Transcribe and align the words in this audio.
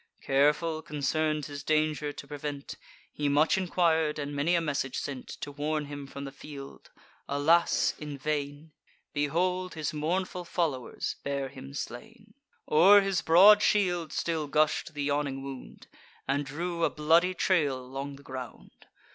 Careful, 0.23 0.81
concern'd 0.81 1.45
his 1.45 1.61
danger 1.63 2.11
to 2.11 2.27
prevent, 2.27 2.73
He 3.13 3.29
much 3.29 3.55
enquir'd, 3.55 4.17
and 4.17 4.35
many 4.35 4.55
a 4.55 4.59
message 4.59 4.97
sent 4.97 5.27
To 5.41 5.51
warn 5.51 5.85
him 5.85 6.07
from 6.07 6.25
the 6.25 6.31
field—alas! 6.31 7.93
in 7.99 8.17
vain! 8.17 8.71
Behold, 9.13 9.75
his 9.75 9.93
mournful 9.93 10.43
followers 10.43 11.17
bear 11.23 11.49
him 11.49 11.75
slain! 11.75 12.33
O'er 12.67 13.01
his 13.01 13.21
broad 13.21 13.61
shield 13.61 14.11
still 14.11 14.47
gush'd 14.47 14.95
the 14.95 15.03
yawning 15.03 15.43
wound, 15.43 15.85
And 16.27 16.47
drew 16.47 16.83
a 16.83 16.89
bloody 16.89 17.35
trail 17.35 17.79
along 17.79 18.15
the 18.15 18.23
ground. 18.23 18.87